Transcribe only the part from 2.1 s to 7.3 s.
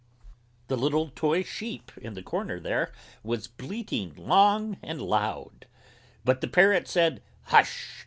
the corner there Was bleating long and loud; But the Parrot said